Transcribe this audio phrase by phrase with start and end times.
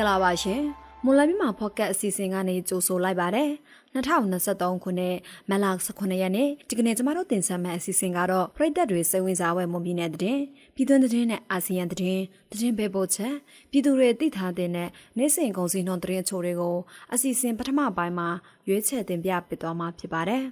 [0.00, 0.62] ္ဂလာပါရှင်
[1.04, 3.50] မွန်လမြမှာဖော့ကတ်အစီအစဉ်ကနေကြိုဆိုလိုက်ပါတယ်
[3.94, 5.16] 2023ခုနှစ်
[5.50, 10.40] မတ်လ18ရက်နေ့ဒီကနေ့ကျမတို့တင်ဆက်မယ့်အစီအစဉ်ကတော့ပြည်သက်တွေစိတ်ဝင်စားဝဲမွန်ပြည်နယ်တဲ့
[10.74, 13.34] ပြည်တွင်းတဲ့နဲ့အာဆီယံတဲ့တဲ့ဘေပို့ချက်
[13.70, 16.76] ပြည်သူတွေသိထားတဲ့နဲ့နေ့စဉ်ကုန်စည်နှုန်းတဲ့ချိုတွေကို
[17.12, 18.28] အစီအစဉ်ပထမပိုင်းမှာ
[18.68, 20.44] ရွေးချယ်တင်ပြပေးသွားမှာဖြစ်ပါတယ်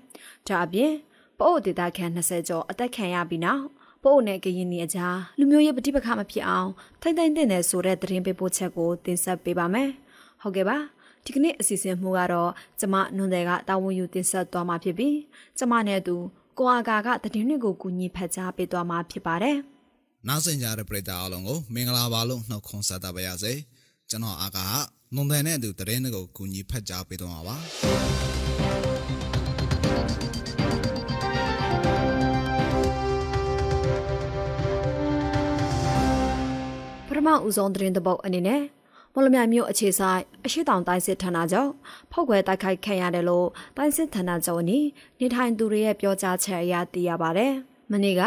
[0.47, 0.93] ဒါအပြင်
[1.41, 3.65] ပို့ဒေတာခန့်20ကျော်အသက်ခံရပြီးနောက်
[4.05, 9.89] ပို့နဲ့ကရင်နီအကြားလူမျိုးရေးပဋိပက္ခမဖြစ်အောင်ထိုင်တိုင်တဲ့နယ်ဆိုတဲ့သတင်းပေးပို့ချက်ကိုတင်ဆက်ပေးပါမယ်။
[10.43, 10.77] ဟုတ်ကဲ့ပါ။
[11.25, 12.51] ဒီကနေ့အစီအစဉ်မှုကတော့
[12.81, 15.17] ကျမနွန်တယ်ကတာဝန်ယူတင်ဆက်သွားမှာဖြစ်ပြီး
[15.59, 16.17] ကျမနဲ့သူ
[16.59, 19.57] ကိုအာကာကသတင်းတွေကိုကူညီဖတ်ကြားပေးသွားမှာဖြစ်ပါတယ်။
[20.29, 23.53] နောက်ဆင်ကြတဲ့ပရိသတ်အားလုံးကိုမင်္ဂလာပါလို့နှုတ်ခွန်းဆက်တာပါရစေ။
[24.11, 24.75] ကျွန်တော်အာကာက
[25.15, 27.57] နွန်တယ်နဲ့သူသတင်းတွေကိုကူညီဖတ်ကြားပေးသွားမှာပါ။
[37.27, 38.63] မဦးဆုံးသတင်းတပုတ်အနေနဲ့
[39.13, 41.71] မော်လမြိုင်မြို့အခြေဆိုင်အရှိတောင်တိုင်းစစ်ဌာနချုပ်
[42.13, 44.87] ဖောက်ခွဲတိုက်ခိုက်ခံရတယ်လို့တိုင်းစစ်ဌာနချုပ်အနီး
[45.21, 47.47] နေထိုင်သူတွေရဲ့ပြောကြားချက်အရသိရပါဗျ။
[47.91, 48.23] မနေ့က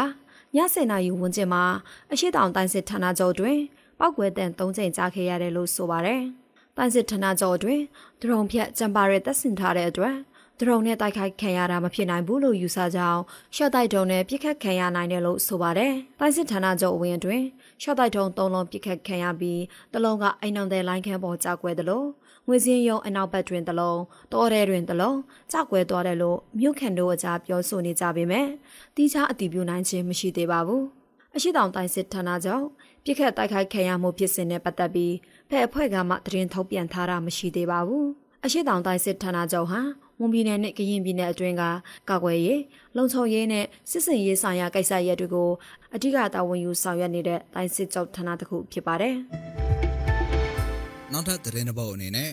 [0.56, 1.64] 7:00နာရီဝန်းကျင်မှာ
[2.12, 3.58] အရှိတောင်တိုင်းစစ်ဌာနချုပ်တွင်
[3.98, 6.22] ပောက်ကွဲတန်၃ချိန်ကြားခဲ့ရတယ်လို့ဆိုပါတယ်။
[6.76, 7.80] တိုင်းစစ်ဌာနချုပ်တွင်
[8.20, 10.14] ဒရုံဖြတ်ကြံပါရဲတပ်ဆင်ထားတဲ့အတွက်
[10.58, 13.22] ဒရုံနဲ့တိုက်ခိုက်ခံရတာမဖြစ်နိုင်ဘူးလို့ယူဆကြောင်း
[13.54, 17.42] ရှော့တိုက်ဒုံနဲ့ပြစ်ခတ်ခံရနိုင်တယ်လို့ဆိုပါတယ်။တိုင်းစစ်ဌာနချုပ်အဝင်တွင်
[17.82, 19.60] ရှော့တိုက်ဒုံ၃လုံးပြစ်ခတ်ခံရပြီး
[19.92, 22.06] တလုံးကအိမ်အောင်တဲ့လိုင်းခန်းပေါ်ကြောက်ကွဲတယ်လို့
[22.46, 24.00] ငွေစင်းရုံအနောက်ဘက်တွင်တလုံး
[24.32, 25.18] တောထဲတွင်တလုံး
[25.52, 28.48] ကြောက်ကွဲသွားတယ်လို့မြို့ခံတို့အကြားပြောဆိုနေကြပေမဲ့
[28.96, 30.82] တိကျအတည်ပြုနိုင်ခြင်းမရှိသေးပါဘူး။
[31.36, 32.64] အရှိတောင်တိုင်းစစ်ဌာနချုပ်
[33.04, 35.14] ပြစ်ခတ်တိုက်ခိုက်ခံရမှုဖြစ်စဉ်နဲ့ပတ်သက်ပြီး
[35.48, 38.06] ဖဲ့အဖွဲ့ကမှသတင်းထုတ်ပြန်ထားတာမရှိသေးပါဘူး။
[38.44, 39.80] အရှိတောင်တိုင်းစစ်ဌာနချုပ်ဟာ
[40.18, 41.62] မွန်ပြည်နယ်နဲ့ကရင်ပြည်နယ်အတွင်းက
[42.10, 42.60] ကာကွယ်ရေး
[42.96, 45.50] လုံခြုံရေးနဲ့စစ်စင်ရေးဆိုင်ရာကိစ္စရပ်တွေကို
[45.94, 49.14] အဓိကတာဝန်ယူဆောင်ရွက်နေတဲ့တိုင်းစစ်ချုပ်ဌာနတစ်ခုဖြစ်ပါတယ်။
[51.12, 52.30] နောက်ထပ်သတင်းတစ်ပုဒ်အနေနဲ့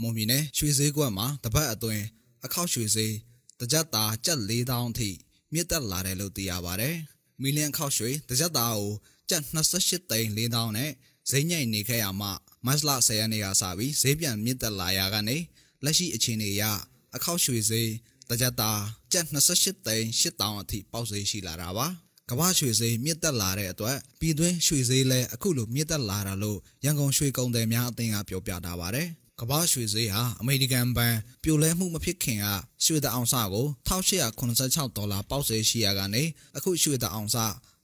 [0.00, 2.02] မွန်ပြည်နယ်ရွှေစည်းကွက်မှာတပတ်အတွင်း
[2.44, 3.14] အခောက်ရွှေစည်း
[3.60, 5.10] တကြက်သားကျပ်4000အထိ
[5.52, 6.94] မြင့်တက်လာတယ်လို့သိရပါတယ်။
[7.42, 8.92] မီလီယံခောက်ရွှေတကြက်သားကို
[9.30, 10.90] ကျပ်28သိန်း4000နဲ့
[11.30, 12.28] ဈေးညိုင်နေခဲ့ရမှ
[12.66, 15.36] မတ်လ10ရက်နေ့ကစပြီးဈေးပြန်မြင့်တက်လာရကနေ
[15.84, 16.64] လက်ရှိအခြေအနေအရ
[17.16, 17.90] အခောက်ရွှေဈေး
[18.30, 18.82] တကြက်သား
[19.12, 19.26] ကျပ်
[19.56, 21.86] 28သိန်း8000အထိပေါက်ဈေးရှိလာတာပါ
[22.30, 29.08] ကမ္ဘာရွှေဈေးမြင့်တက်လာတဲ့အတွက်ပြည်တွင်းရွှေဈေးလည်းအခုလိုမြင့်တက်လာတာလို့ရန်ကုန်ရွှေကုန်သည်များအသင်းကပြောပြထားပါတယ်
[29.40, 32.46] ကမ္ဘာရွှေဈေးဟာအမေရိကန်ဘဏ်ပြိုလဲမှုမဖြစ်ခင်က
[32.84, 36.22] ရွှေတအောင်စကို1886ဒေါ်လာပေါက်ဈေးရှိရကနေ
[36.56, 37.36] အခုရွှေတအောင်စ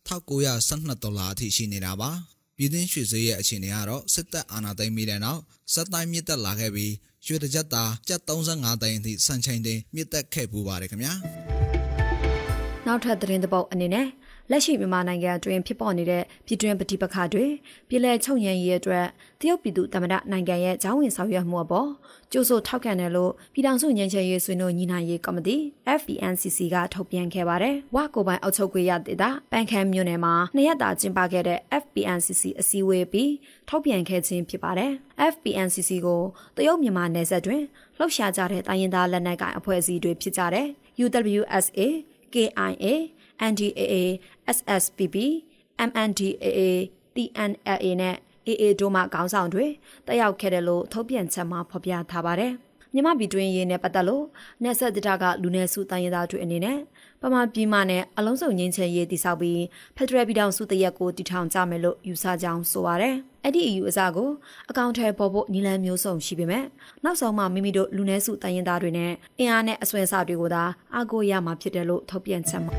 [0.09, 2.11] 1912ဒေါ်လာအထိရှိနေတာပါ
[2.57, 5.41] ပြည်တွင်းရွှေဈေးရဲ့အခြေအနေကတော့စစ်တပ်အာဏာသိမ်းပြီးတဲ့နောက်
[5.73, 6.93] စက်တိုင်းမြင့်တက်လာခဲ့ပြီး
[7.27, 11.13] ရွှေတစ်ကြက်သားကျပ်35သိန်းအထိစံချိန်တင်မြင့်တက်ခဲ့ပူပါတယ်ခင်ဗျာ
[12.87, 14.07] နောက်ထပ်သတင်းတစ်ပုဒ်အနေနဲ့
[14.51, 17.47] လက်ရှိမြန်မာနိုင်ငံအတွင်းဖြစ်ပေါ်နေတဲ့ပြည်တွင်းပဋိပက္ခတွေ
[17.89, 19.07] ပြည်လဲချုပ်ရန်ရေးအတွက်
[19.41, 21.89] တရုတ်ပြည်သူသမ္မတနိုင်ငံရဲ့ဂျောင်းဝင်ဆောင်ရွက်မှုအပေါ်
[22.33, 25.57] ကြိုးဆိုထောက်ခံတယ်လို့ပြည်ထောင်စုငြိမ်းချမ်းရေးဆွေးနွေးညီနိုင်ရေးကော်မတီ
[25.99, 33.33] FPNCC ကထုတ်ပြန်ခဲ့ပါတယ်။ဝကိုပိုင်အောက်ချုပ်ခွေရဒေတာပန်ခမ်းမြို့နယ်မှာနှစ်ရက်တာကျင်းပခဲ့တဲ့ FPNCC အစည်းအဝေးပြီး
[33.69, 34.93] ထုတ်ပြန်ခဲ့ခြင်းဖြစ်ပါတယ်။
[35.33, 36.23] FPNCC ကို
[36.57, 37.63] တရုတ်မြန်မာနယ်စပ်တွင်
[37.99, 40.67] လှုပ်ရှားကြတဲ့တိုင်းရင်းသားလက်နက်ကိုင်အဖွဲ့အစည်းတွေဖြစ်ကြတဲ့
[41.05, 41.81] UWSA,
[42.35, 42.87] KIA
[43.51, 43.95] NDAA
[44.57, 45.17] SSPP
[45.89, 46.61] MNDAA
[47.15, 48.17] TNLA နဲ့
[48.49, 49.67] AA တို့မှခေါင်းဆောင်တွေ
[50.07, 52.55] တက်ရောက်ခဲ့တယ်လို့ထုတ်ပြန်ချက်မှာဖော်ပြထားပါတယ်။
[52.97, 54.25] မြမပြည်တွင်းရေးနဲ့ပတ်သက်လို့
[54.63, 56.79] နေဆက်တတကလူနယ်စုတိုင်းရသားတွေအနေနဲ့
[57.23, 59.63] ပမာပြည်မနဲ့အလုံးစုံငင်းချင်ရေးတည်ဆောက်ပြီး
[59.97, 64.29] ဖက်ဒရယ်ပြည်ထောင်စုတရက်ကိုတည်ထောင်ကြမယ်လို့ယူဆကြောင်းဆိုပါရယ်။အဲ့ဒီအယူအဆကို
[64.71, 66.65] အကောင့်ထဲပေါ်ဖို့နီလန်မျိုးစုံရှိပေမဲ့
[67.05, 70.65] နောက်ဆုံးမှမိမိတို့လူနည်းစုတိုင်းရင်းသားတွေနဲ့အင်အားနဲ့အစွဲအစတွေကိုသာ
[70.95, 72.73] အားကိုးရမှာဖြစ်တယ်လို့ထုတ်ပြန်ချက်မှာ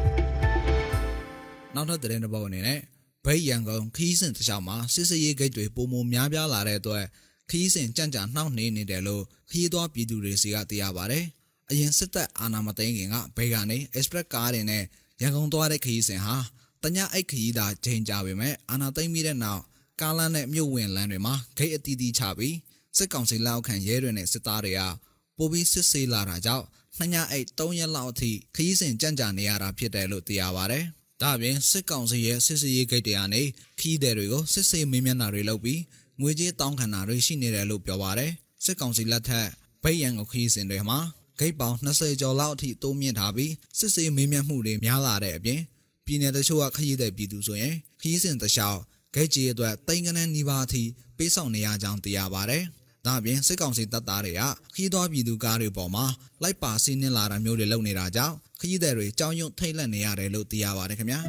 [1.75, 2.79] နောက်ထပ်သတင်းတစ်ပုဒ်အနေနဲ့
[3.25, 7.06] ဗိတ်ရန်ကုန်ခီးစင်တခြားမှာစစ်စရေးဂိတ်တွေပုံမများပြားလာတဲ့အတွက်
[7.49, 11.19] ခီးစင်ကြံ့ကြာနှောင့်နှေးနေတယ်လို့ခီးသွားပြည်သူတွေစီကသိရပါဗျ။
[11.69, 14.83] အရင်စစ်တပ်အာဏာမသိမ်းခင်ကဘိတ်ကနေ express ကားတွေနဲ့
[15.21, 16.37] ရန်ကုန်သွားတဲ့ခီးစင်ဟာ
[16.83, 19.63] တ냐အိတ်ခီးသာချိန်ကြပေမဲ့အာဏာသိမ်းပြီးတဲ့နောက်
[20.01, 22.55] ကားလမ်းနဲ့မြို့ဝင်လမ်းတွေမှာဂိတ်အတီးတီးချပြီး
[22.97, 24.81] စစ်ကောင်စီလက်အောက်ခံရဲတွေနဲ့စစ်သားတွေက
[25.38, 26.65] ပိုပြီးစစ်ဆေးလာတာကြောင့်
[26.97, 30.79] နှစ်ညအိတ်၃ရက်လောက်အထိခရီးစဉ်ကြံ့ကြာနေရတာဖြစ်တယ်လို့သိရပါဗျ။
[31.21, 33.41] ဒါအပြင်စစ်ကောင်စီရဲ့စစ်စရေးဂိတ်တွေကနေ
[33.79, 35.81] ခီးတဲ့တွေကိုစစ်ဆေးမေးမြန်းတာတွေလုပ်ပြီး
[36.21, 38.31] ငွေကြေးတောင်းခံတာတွေရှိနေတယ်လို့ပြောပါတယ်
[38.63, 39.47] စစ်ကောင်စီလက်ထက်
[39.83, 40.99] ဗိတ်ရန်ကိုခီးစဉ်တွေမှာ
[41.39, 45.61] ဂိတ်ပေါင်း20ကျော်လောက်အထိတိုးမြင့်ထားပြီးစစ်ဆေးမေးမြန်းမှုတွေများလာတဲ့အပြင်
[46.05, 48.77] ပြည်내တချို့ကခရီးတဲ့ပြည်သူဆိုရင်ခရီးစဉ်တခြား
[49.15, 50.83] ဂိတ်ကြီးအတွက်တိန်ကနန်းနီးပါးအထိ
[51.17, 52.63] ပေးဆောင်နေရကြောင်းသိရပါတယ်
[53.05, 54.41] ဒါအပြင်စစ်ကောင်စီတပ်သားတွေက
[54.75, 56.05] ခီးသွားပြည်သူကားတွေပေါ်မှာ
[56.43, 61.19] လိုက်ပါစီးနင်းလာတာမျိုးတွေလုပ်နေတာကြောင့်ခရီးသည်တွေကြောင်းရွံ့ထိတ်လန့်နေရတယ်လို့သိရပါတယ်ခင်ဗျာ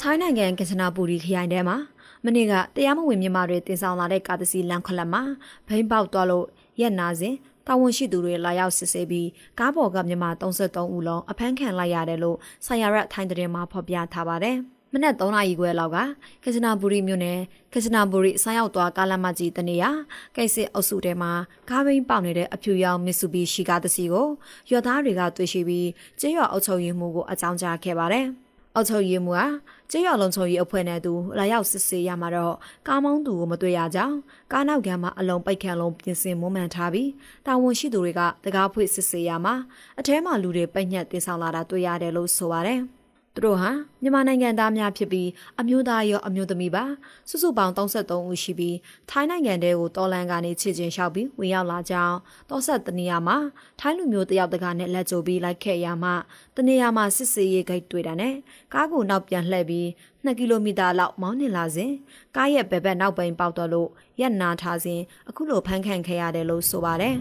[0.00, 1.76] ထိုင်းနိုင်ငံကင်ချနာပူရီခရိုင်ထဲမှာ
[2.24, 5.22] မနေ့ကတရားမဝင်မြန်မာတွေတင်ဆောင်လာတဲ့ကားတစ်စီးလမ်းခလက်မှာ
[5.68, 6.46] ဘိန်းပေါက်သွားလို့
[6.80, 7.34] ရက်နာစဉ်
[7.66, 9.28] တာဝန်ရှိသူတွေလာရောက်စစ်ဆေးပြီး
[9.58, 14.58] ကားပေါ်ကမြန်မာ33ဦးလုံးအဖမ်းခံလိုက်ရတယ်လို့ဆာယာရက်ထိုင်းတဲ့မှာဖော်ပြထားပါတယ်။
[14.94, 15.98] မနက်3နာရီခွဲလောက်က
[16.44, 17.38] ကစနာဘူရီမြို့နယ်
[17.74, 19.84] ကစနာဘူရီဆိုင်းရောက်သွားကားလမ်းမကြီးတနေရ
[20.36, 21.32] ကိစ္စအုပ်စုထဲမှာ
[21.70, 24.28] ကားဘိန်းပေါက်နေတဲ့အဖြူရောင်မစ်ဆူဘီရှီကားတစ်စီးကို
[24.70, 25.88] ရွက်သားတွေကတွေ့ရှိပြီး
[26.20, 28.26] ကျေးရွာအုပ်ချုပ်ရေးမှူးကိုအကြောင်းကြားခဲ့ပါတယ်။
[28.74, 29.46] အောက်ချုပ်ရေးမှုဟာ
[29.90, 32.54] ကျေးရွာလုံးချုပ်ရေးအဖွဲ့နဲ့သူလာရောက်စစ်ဆေးရမှာတော့
[32.88, 34.16] ကားမောင်းသူကိုမတွေ့ရကြောင်း
[34.52, 37.10] ကားနောက်ကမှာအလုံးပိတ်ခံလုံးပြင်ဆင်မွမ်းမံထားပြီး
[37.46, 39.54] တာဝန်ရှိသူတွေကတကားဖွင့်စစ်ဆေးရမှာ
[39.98, 42.80] အထဲမှာလူတွေပိတ်ညက်တင်ဆောင်လာတာတွေ့ရတယ်လို့ဆိုပါတယ်။
[43.34, 43.70] သူတို့ဟာ
[44.02, 45.28] မြန်မာနိုင်ငံသားများဖြစ်ပြီး
[45.60, 46.84] အမျိုးသားရောအမျိုးသမီးပါ
[47.28, 48.76] စုစုပေါင်း33ဦးရှိပြီး
[49.10, 52.16] ထိုင်းနိုင်ငံတဲကိုတော်လန်ကနေခြေချင်းလျှောက်ပြီးဝင်ရောက်လာကြောင်း
[52.50, 53.36] တောဆက်တနေရာမှာ
[53.80, 56.10] ထိုင်းလူမျိုးတယောက်တကားနဲ့လက်ကြိုပြီးလိုက်ခဲ့ရမှ
[56.56, 58.34] တနေရာမှာစစ်စေးရေးဂိတ်တွေ့တာနဲ့
[58.74, 59.86] ကားကိုနောက်ပြန်လှည့်ပြီး
[60.24, 61.92] 2ကီလိုမီတာလောက်မောင်းနေလာစဉ်
[62.36, 63.88] ကားရဲ့ဘက်ဘက်နောက်ပိန်ပေါက်တော့လို့
[64.20, 67.16] ရက်နာထားစဉ်အခုလိုဖမ်းခံခဲ့ရတယ်လို့ဆိုပါတယ်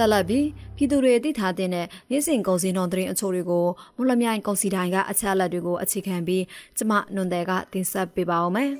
[0.00, 3.66] ဆက်လက်ပြီးပြည်သူတွေသိထားတဲ့နေ့စဉ်ကုန်စည်နှုန်းသတင်းအချို့တွေကို
[3.96, 6.44] မလမြိုင်ကုန်စည်တိုင်းကအချက်အလက်တွေကိုအခြေခံပြီး
[6.78, 8.70] ကျမနွန်တဲ့ကတင်ဆက်ပေးပါအောင်မယ်။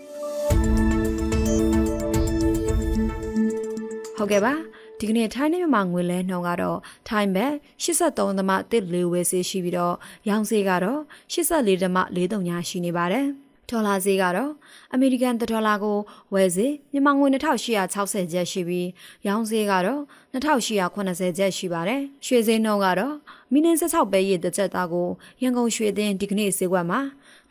[4.17, 4.53] ဟုတ်ကဲ့ပါ
[4.99, 6.79] ဒီကနေ့ထိုင်းနိုင်ငံမှာငွေလဲနှုန်းကတော့
[7.09, 7.53] ထိုင်းဘက်
[7.85, 9.95] 83.14ဝယ်စေရှိပြီးတော့
[10.29, 11.01] ရောင်းဈေးကတော့
[11.33, 13.27] 84.43ညာရှိနေပါတယ်။
[13.71, 14.53] ဒေါ်လာဈေးကတော့
[14.93, 15.99] အမေရိကန်ဒေါ်လာကို
[16.35, 18.89] ဝယ်ဈေးမြန်မာငွေ2860ကျပ်ရှိပြီး
[19.27, 20.01] ရောင်းဈေးကတော့
[20.33, 23.15] 2880ကျပ်ရှိပါတယ်။ရွှေဈေးနှုန်းကတော့
[23.53, 25.09] မီနင်း16ပဲရည်တစ်ကျပ်သားကို
[25.43, 27.01] ရန်ကုန်ရွှေသင်းဒီကနေ့ဈေးကွက်မှာ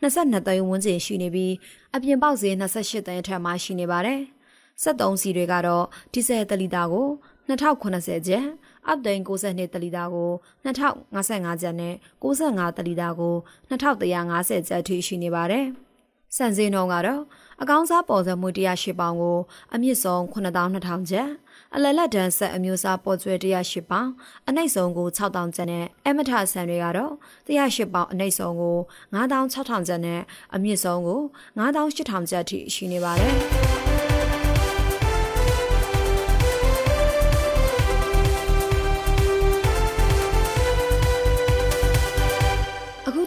[0.02, 1.54] 22သိန်းဝန်းကျင်ရှိနေပြီး
[1.94, 4.20] အပြင်ပေါက်ဈေး28သိန်းအထက်မှာရှိနေပါတယ်။
[4.84, 7.06] 73စီတွေကတော့ဒီဇယ်တလီတာကို
[7.48, 8.46] 2080ကျပ်
[8.86, 10.30] အပ်သိန်း62တလီတာကို
[10.64, 13.34] 2055ကျပ်နဲ့65တလီတာကို
[13.70, 15.66] 2150ကျပ်ထိရှိနေပါတယ်။
[16.36, 17.22] စံစင်းနှုန်းကတော့
[17.62, 19.38] အကောင်းစားပေါ်စမှု108ပေါင်ကို
[19.74, 21.28] အမြင့်ဆုံး9200ကျပ်
[21.74, 24.08] အလလတ်တန်းဆက်အမျိုးအစားပေါ်ကျွဲ108ပေါင်
[24.48, 27.12] အနှိမ့်ဆုံးကို6000ကျပ်နဲ့အမထဆန်တွေကတော့
[27.48, 28.76] 108ပေါင်အနှိမ့်ဆုံးကို
[29.14, 30.20] 9600ကျပ်နဲ့
[30.54, 31.20] အမြင့်ဆုံးကို
[31.58, 33.79] 9800ကျပ်ထိရှိနေပါတယ်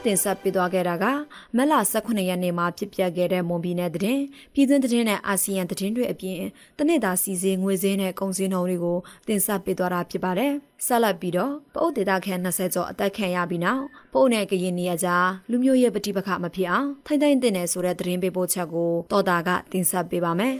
[0.06, 1.06] တင်ဆက်ပေးသွားခဲ့တာက
[1.56, 4.20] မက်လ18ရက်နေ့မှာဖြစ်ပျက်ခဲ့တဲ့မွန်ပြည်နယ်တည်
[4.54, 6.40] ပြည်တွင်းတည်နဲ့အာဆီယံတည်တွေအပြင်
[6.78, 8.98] တနေ့တာစီစဉ်ငွေစင်းနဲ့ကုန်စည်နှုန်းတွေကို
[9.28, 10.52] တင်ဆက်ပေးသွားတာဖြစ်ပါတယ်။
[10.86, 13.84] ဆက်လက်ပြီးတော့ပအုပ်ဒေတာခန့်20ကျော်အသက်ခံရပြီးနောက်
[14.14, 15.10] ပအုပ်နဲ့ကရင်နေရကြ
[15.50, 20.56] လူမျိုးရဲ့ပဋိပက္ခမဖြစ်အောင်ထိုင်ထိုင်တင်နေဆိုတဲ့သတင်းပေးပို့ချက်ကိုတော်တာကတင်ဆက်ပေးပါမယ်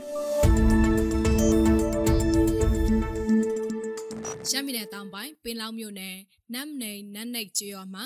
[4.50, 6.16] ရှမ်းပြည်နယ်တောင်ပိုင်းပင်လောင်းမြို့နယ်
[6.52, 8.04] နမ်နေနန်းနိတ်ကျွော်မှာ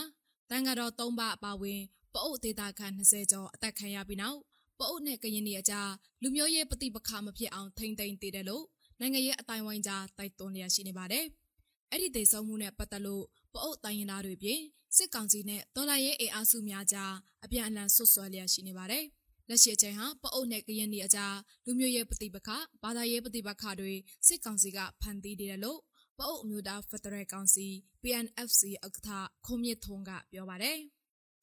[0.50, 1.80] တန်ကတော့၃ပါအပါဝင်
[2.14, 4.38] ပအုပ်ဒေတာခန့်20ကျော်အသက်ခံရပြီးနောက်
[4.78, 5.90] ပအုပ်နဲ့ကရင်ပြည်အကြား
[6.22, 8.64] လူမျိုးရေးပဋိပက္ခမဖြစ်အောင်ထိမ့်သိမ်းတည်တယ်လို့
[9.00, 11.24] နိုင်ငံရေးအတိုင်းဝိုင်းကြားတိုက်တွန်းလျက်ရှိနေပါတယ်။
[11.90, 13.24] အဲ့ဒီဒေဆုံးမှုနဲ့ပတ်သက်လို့
[13.54, 14.60] ပအုပ်တိုင်းရင်းသားတွေပြင်
[14.96, 17.12] စစ်ကောင်စီနဲ့ဒေါ်လာရေးအင်အားစုများကြား
[17.44, 19.04] အပြန်အလှန်ဆွဆွဲလျက်ရှိနေပါတယ်။
[19.48, 21.36] လက်ရှိအချိန်ဟာပအုပ်နဲ့ကရင်ပြည်အကြား
[21.66, 22.48] လူမျိုးရေးပဋိပက္ခ
[22.82, 23.94] ဘာသာရေးပဋိပက္ခတွေ
[24.26, 25.78] စစ်ကောင်စီကဖန်တီးနေတယ်လို့
[26.18, 27.66] ပအုပ်အမျိုးသားဖက်ဒရယ်ကောင်စီ
[28.02, 29.10] PNFC ဥက္ကဋ္ဌ
[29.46, 30.78] ခုံမြင့်ထုံးကပြောပါတယ်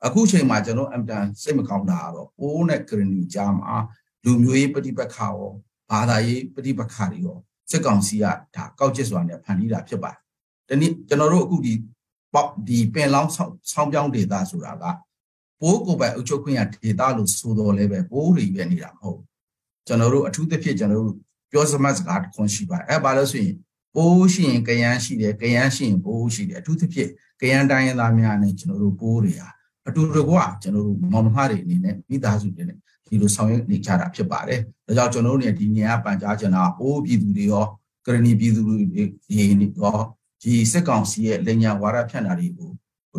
[0.05, 3.73] အခုချိန်မှာကျွန်တော်အမ်တန်စိတ်မကောင်းတာကတော့ပိုးနဲ့ဂရနီကြားမှာ
[4.25, 5.35] လူမျိုးရေးပဋိပက္ခရော
[5.89, 7.37] ဘာသာရေးပဋိပက္ခတွေရော
[7.71, 10.17] စစ်ကောင်စီကဒါကောက်ကျစ်စွာနဲ့ဖန်တီးတာဖြစ်ပါတယ်။
[10.69, 11.73] ဒီနေ့ကျွန်တော်တို့အခုဒီ
[12.33, 14.83] ပေါ့ဒီပင်လောင်းဆောင်းပြောင်းဒေတာဆိုတာက
[15.61, 19.21] ပိုးကိုယ်ပိုင်အုပ်ချုပ်ခွင့်ရဒေတာလို့ဆိုတော်လဲပဲပိုးတွေပဲနေတာမဟုတ်
[19.87, 21.15] ကျွန်တော်တို့အထူးသဖြင့်ကျွန်တော်တို့
[21.51, 23.55] ပြောစမတ်စကားတစ်ခွန်းရှိပါတယ်အဲဘာလို့ဆိုရင်
[23.96, 27.10] ပိုးရှိရင်ကယန်းရှိတယ်ကယန်းရှိရင်ပိုးရှိတယ်အထူးသဖြင့်
[27.40, 29.48] ကယန်းတိုင်းရင်းသားများနဲ့ကျွန်တော်တို့ပိုးတွေဟာ
[29.88, 37.64] အတူတကွကျွန်တော်တို့မောင်နှမတွေအနေနဲ့မိသားစုတွေနဲ့ဒီလိုဆောင်ရွက်နေကြတာဖြစ်ပါတယ်။ဒါကြောင့်ကျွန်တော်တို့เนี่ยဒီနေရာပန်ကြားချင်တာအိုးပြည်သူတွေရော
[38.06, 39.36] ကရဏီပြည်သူတွေဒီ
[39.82, 39.98] ရော
[40.42, 42.70] ဒီစစ်ကောင်စီရဲ့လက်ညာဝါဒဖြန့်တာတွေကို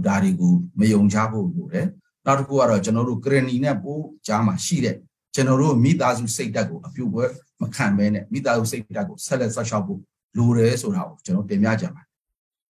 [0.07, 1.87] ဒါတွေကိုမယုံကြဖို့လိုတယ်။
[2.25, 4.95] နောက်တစ်ခုကတော့ကျွန်တော်တို့ကရဏီနဲ့ပိုးကြားမှာရှိတဲ့
[5.35, 7.25] ကျွန်တော်တို့မိသားစုစိတ်ဓာတ်ကိုအပြုတ်ပွဲ
[7.61, 9.99] မခံဘဲနဲ့မိသားစုစိတ်ဓာတ်ကိုဆက်လက်ဆက်လျှောက်ဖို့
[10.36, 12.02] လိုတယ်ဆိုတာကိုကျွန်တော်တင်ပြကြပါ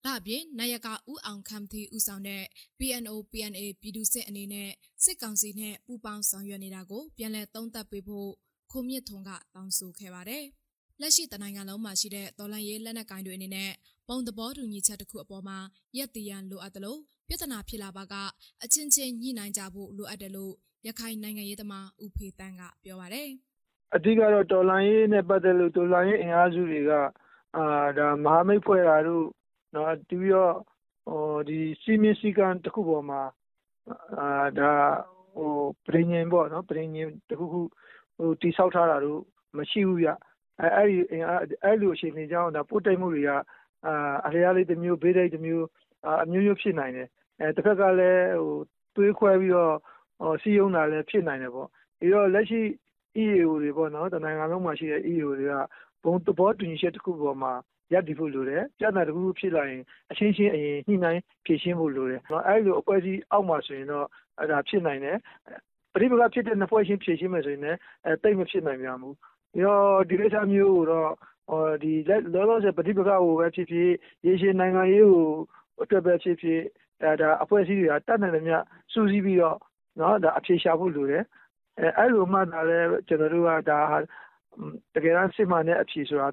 [0.06, 2.44] ဒါအပြင်နာယကဦးအောင်ခမ်းသီဦးဆောင်တဲ့
[2.80, 4.70] PNO PNA ပြည်သူစစ်အနေနဲ့
[5.04, 8.30] စစ်ကောင်စီနဲ့ပူးပေါင်းဆောင်ရွက်နေတာကိုပြန်လည်သုံးသပ်ပေးဖို့
[8.72, 10.46] ခုံမြင့်ထုံကတောင်းဆိုခဲ့ပါတယ်။
[11.02, 13.72] လက်ရှိတနိုင်ငံလုံးမှာရှိတဲ့တော်လန်ရေးလက်နက်ကိုင်တွေအနေနဲ့
[14.10, 15.58] ပုံသဘောတူညီချက်တစ်ခုအပေါ်မှာ
[15.98, 18.14] ရက်တည်ရန်လိုအပ်တယ်လို့ပြဿနာဖြစ်လာပါက
[18.64, 20.54] အချင်းချင်းညှိနှိုင်းကြဖို့လိုအပ်တယ်လို့
[20.88, 23.30] ရခိုင်နိုင်ငံရေးသမားဦးဖေတန်းကပြောပါတယ်
[23.96, 26.92] အဓိကတော့တော်လိုင်းရေးနဲ့ပတ်သက်လို့တော်လိုင်းရေးအင်အားစုတွေက
[27.58, 27.66] အာ
[27.98, 29.26] ဒါမဟာမိတ်ဖွဲ့တာတို့
[29.76, 30.56] နော်တူပြီးတော့
[31.08, 33.22] ဟိုဒီစီမင်းစီကန်တစ်ခုပေါ်မှာ
[34.20, 34.74] အာဒါ
[35.36, 35.54] ဟို
[35.86, 37.62] ပြည်ငင်ပေါ့နော်ပြည်ငင်တစ်ခုခု
[38.18, 39.20] ဟိုတိဆောက်ထားတာတို့
[39.58, 40.10] မရှိဘူးဗျ
[40.60, 40.98] အဲအဲ့ဒီ
[41.64, 43.30] အဲ့လိုအခြေအနေကြောင့်ဒါပို့တိတ်မှုတွေက
[43.86, 45.66] အာအရာလေးတစ်မျိုးဘေးတိတ်တစ်မျိုး
[46.24, 47.08] အမျိုးမျိုးဖြစ်နိုင်တယ်
[47.40, 48.58] အဲတစ်ခါကလည်းဟို
[48.96, 49.76] တွေးခွဲပြီးတော့
[50.22, 51.68] ဟိုစီယုံတာလည်းဖြစ်နိုင်တယ်ပေါ့
[52.00, 52.62] ပြီးတော့လက်ရှိ
[53.18, 55.56] EAO တွေပေါ့နော်တနိုင်ငံလုံးမှာရှိတဲ့ EAO တွေက
[56.04, 57.54] ဘုံသဘောတူညီချက်တစ်ခုပေါ်မှာ
[57.94, 59.82] ရပ်တည်ဖို့လိုတယ်ပြဿနာတစ်ခုဖြစ်လာရင်
[60.12, 64.06] အချင်းချင်းအရင်ညှိနှိုင်းဖြေရှင်းဖို့လိုတယ်နော်အဲ့လိုအဖွဲ့အစည်းအောက်မှာဆိုရင်တော့
[64.40, 65.18] အဲ့ဒါဖြစ်နိုင်တယ်
[65.94, 69.16] ပရိပကဖြစ်တဲ့နှစ်ဖွဲ့ချင်းဖြေရှင်းမယ်ဆိုရင်လည်းအဲတိတ်မဖြစ်နိုင်ကြဘူး
[69.54, 71.10] ပြီးတော့ဒီကိစ္စမျိုးကိုတော့
[71.50, 71.94] ဟောဒီ
[72.34, 73.90] လောလောဆယ်ပရိပကကိုပဲဖြစ်ဖြစ်
[74.26, 75.28] ရေရှည်နိုင်ငံရေးကို
[75.82, 76.62] အတွက်ပဲဖြစ်ဖြစ်
[77.02, 78.54] အဲဒါအဖွဲ့အစည်းတွေကတတ်နိုင်တယ်မြ
[78.94, 79.58] စူးစီးပြီးတော့
[80.00, 81.24] နော်ဒါအဖြေရှာဖို့လိုတယ်
[81.80, 83.80] အဲအဲ့လိုမှသာလဲကျွန်တော်တို့ကဒါ
[84.96, 86.28] တကယ်တမ်းစစ်မှန်တဲ့အဖြေဆိုတာ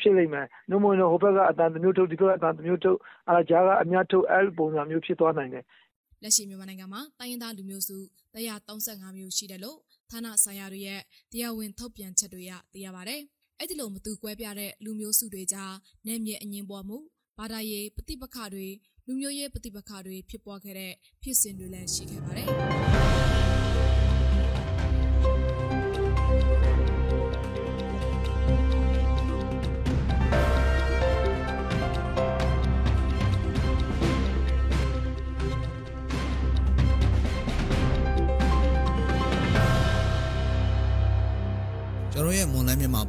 [0.00, 5.64] ဖြစ်လိမ့်မယ်။နှုတ်မလို့ဟိုဘက်ကအတန်တစ်မျိုးထုတ်ဒီဘက်ကအတန်တစ်မျိုးထုတ်အားကြားကအများထုတ်အဲ့ပုံစံမျိုးဖြစ်သွားနိုင်တယ်။
[6.22, 7.96] လက်ရှိမြန်မာနိုင်ငံမှာတိုင်းရင်းသားလူမျိုးစု
[8.34, 9.78] 135မျိုးရှိတယ်လို့
[10.10, 11.00] ဌာနဆိုင်ရာတွေရဲ့
[11.32, 13.20] တရားဝင်ထုတ်ပြန်ချက်တွေရသိရပါတယ်။
[13.58, 15.74] အဲ့ဒီလိုမတူကွဲပြားတဲ့လူမျိုးစုတွေကြား
[16.06, 16.98] နယ်မြေအငင်းပွားမှု
[17.38, 18.68] ဘာသာရေးပဋိပက္ခတွေ
[19.06, 20.92] လူမျိုးရေးပဋိပက္ခတွေဖြစ်ပွားခဲ့တဲ့
[21.22, 22.48] ဖြစ်စဉ်တွေလည်းရှိခဲ့ပါတယ်။